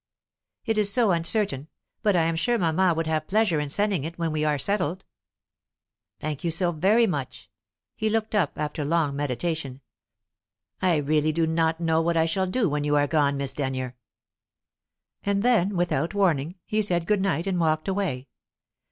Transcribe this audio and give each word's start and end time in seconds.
"It 0.65 0.79
is 0.79 0.91
so 0.91 1.11
uncertain. 1.11 1.67
But 2.01 2.15
I 2.15 2.23
am 2.23 2.35
sure 2.35 2.57
mamma 2.57 2.91
would 2.97 3.05
have 3.05 3.27
pleasure 3.27 3.59
in 3.59 3.69
sending 3.69 4.03
it, 4.03 4.17
when 4.17 4.31
we 4.31 4.43
arc 4.43 4.61
settled." 4.61 5.05
"Thank 6.19 6.43
you 6.43 6.49
so 6.49 6.71
very 6.71 7.05
much." 7.05 7.51
He 7.95 8.09
looked 8.09 8.33
up 8.33 8.53
after 8.57 8.83
long 8.83 9.15
meditation. 9.15 9.79
"I 10.81 10.95
really 10.95 11.31
do 11.31 11.45
not 11.45 11.79
know 11.79 12.01
what 12.01 12.17
I 12.17 12.25
shall 12.25 12.47
do 12.47 12.67
when 12.67 12.83
you 12.83 12.95
are 12.95 13.05
gone, 13.05 13.37
Miss 13.37 13.53
Denyer." 13.53 13.95
And 15.21 15.43
then, 15.43 15.75
without 15.77 16.15
warning, 16.15 16.55
he 16.65 16.81
said 16.81 17.05
good 17.05 17.21
night 17.21 17.45
and 17.45 17.59
walked 17.59 17.87
away. 17.87 18.27